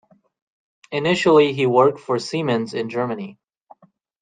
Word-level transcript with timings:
Initially 0.91 1.53
he 1.53 1.67
worked 1.67 1.99
for 1.99 2.17
Siemens 2.17 2.73
in 2.73 2.89
Germany. 2.89 3.37